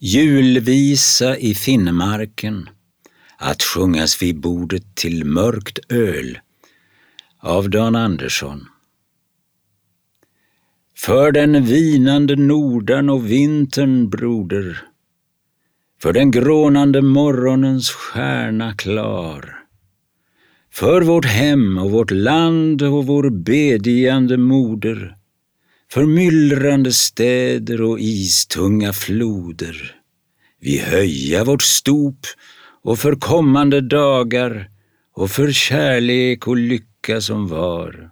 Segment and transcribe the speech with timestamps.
[0.00, 2.68] Julvisa i Finnmarken
[3.38, 6.38] att sjungas vid bordet till mörkt öl
[7.40, 8.66] av Dan Andersson.
[10.96, 14.82] För den vinande nordan och vintern broder
[16.02, 19.58] för den grånande morgonens stjärna klar
[20.72, 25.17] för vårt hem och vårt land och vår bedjande moder
[25.90, 29.94] för myllrande städer och istunga floder.
[30.60, 32.18] Vi höja vårt stop
[32.82, 34.70] och för kommande dagar
[35.14, 38.10] och för kärlek och lycka som var.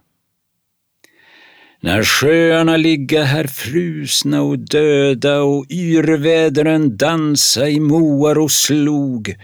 [1.81, 9.35] När sjöarna ligga här frusna och döda och yrvädren dansa i moar och slog,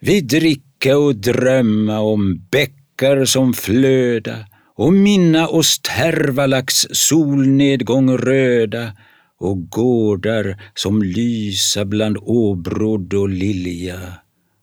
[0.00, 4.46] vi dricka och drömma om bäckar som flöda
[4.82, 8.92] och minna oss Tervalaks solnedgång röda
[9.38, 14.12] och gårdar som lysa bland åbrodd och lilja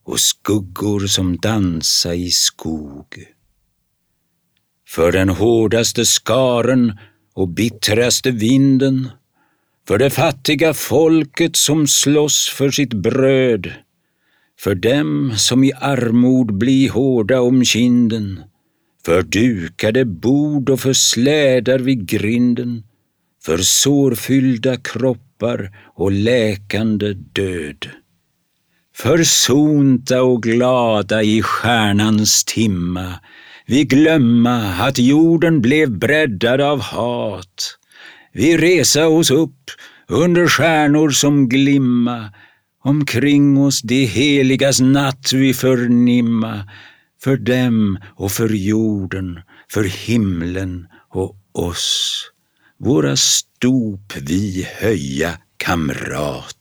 [0.05, 3.06] och skuggor som dansa i skog.
[4.88, 6.97] För den hårdaste skaren
[7.34, 9.09] och bittraste vinden,
[9.88, 13.73] för det fattiga folket som slåss för sitt bröd,
[14.59, 18.44] för dem som i armod blir hårda om kinden,
[19.05, 22.83] för dukade bord och för slädar vid grinden,
[23.45, 27.89] för sårfyllda kroppar och läkande död.
[28.95, 33.14] Försonta och glada i stjärnans timma,
[33.66, 37.78] vi glömma att jorden blev breddad av hat.
[38.34, 39.72] Vi resa oss upp
[40.08, 42.30] under stjärnor som glimma,
[42.84, 46.63] omkring oss de heligas natt vi förnimma,
[47.23, 49.39] för dem och för jorden,
[49.72, 52.31] för himlen och oss.
[52.78, 56.59] Våra stop vi höja kamrat.